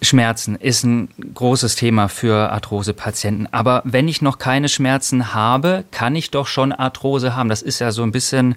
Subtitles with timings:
[0.00, 3.48] Schmerzen ist ein großes Thema für Arthrose-Patienten.
[3.50, 7.48] Aber wenn ich noch keine Schmerzen habe, kann ich doch schon Arthrose haben.
[7.48, 8.54] Das ist ja so ein bisschen,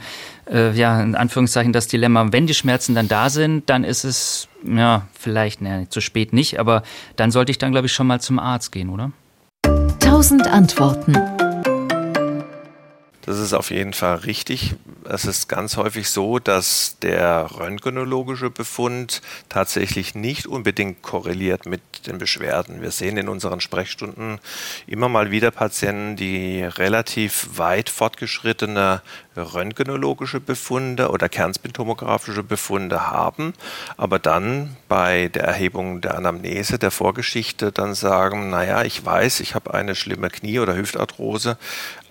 [0.51, 2.27] äh, ja, in Anführungszeichen das Dilemma.
[2.31, 6.59] Wenn die Schmerzen dann da sind, dann ist es, ja, vielleicht, ne, zu spät nicht,
[6.59, 6.83] aber
[7.15, 9.11] dann sollte ich dann, glaube ich, schon mal zum Arzt gehen, oder?
[9.99, 11.15] Tausend Antworten.
[13.31, 14.75] Das ist auf jeden Fall richtig.
[15.05, 22.17] Es ist ganz häufig so, dass der röntgenologische Befund tatsächlich nicht unbedingt korreliert mit den
[22.17, 22.81] Beschwerden.
[22.81, 24.39] Wir sehen in unseren Sprechstunden
[24.85, 29.01] immer mal wieder Patienten, die relativ weit fortgeschrittene
[29.37, 33.53] röntgenologische Befunde oder kernspintomographische Befunde haben,
[33.95, 39.55] aber dann bei der Erhebung der Anamnese, der Vorgeschichte dann sagen, naja, ich weiß, ich
[39.55, 41.57] habe eine schlimme Knie- oder Hüftarthrose,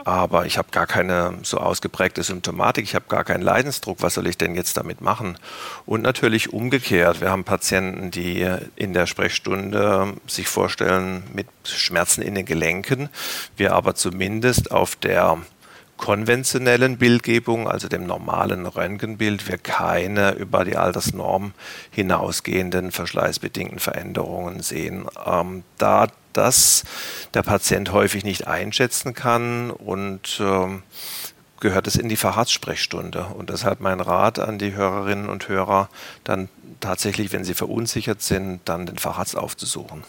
[0.05, 4.27] aber ich habe gar keine so ausgeprägte Symptomatik, ich habe gar keinen Leidensdruck, was soll
[4.27, 5.39] ich denn jetzt damit machen?
[5.87, 8.47] Und natürlich umgekehrt, wir haben Patienten, die
[8.77, 13.09] in der Sprechstunde sich vorstellen mit Schmerzen in den Gelenken,
[13.57, 15.39] wir aber zumindest auf der
[16.01, 21.53] konventionellen Bildgebung, also dem normalen Röntgenbild, wir keine über die Altersnorm
[21.91, 25.07] hinausgehenden verschleißbedingten Veränderungen sehen.
[25.27, 26.85] Ähm, da das
[27.35, 30.83] der Patient häufig nicht einschätzen kann und ähm,
[31.61, 33.27] gehört es in die Facharztsprechstunde.
[33.37, 35.89] Und deshalb mein Rat an die Hörerinnen und Hörer,
[36.25, 36.49] dann
[36.81, 40.03] tatsächlich, wenn sie verunsichert sind, dann den Facharzt aufzusuchen.